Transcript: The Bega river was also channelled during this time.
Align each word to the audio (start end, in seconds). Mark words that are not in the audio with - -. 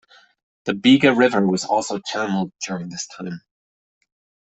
The 0.65 0.73
Bega 0.73 1.13
river 1.13 1.45
was 1.47 1.63
also 1.63 1.99
channelled 1.99 2.53
during 2.65 2.89
this 2.89 3.05
time. 3.05 3.43